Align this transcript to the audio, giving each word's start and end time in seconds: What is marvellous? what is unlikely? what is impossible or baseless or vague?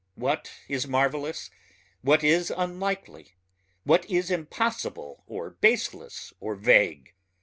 What 0.15 0.51
is 0.67 0.87
marvellous? 0.87 1.51
what 2.01 2.23
is 2.23 2.51
unlikely? 2.57 3.35
what 3.83 4.03
is 4.09 4.31
impossible 4.31 5.23
or 5.27 5.51
baseless 5.51 6.33
or 6.39 6.55
vague? 6.55 7.13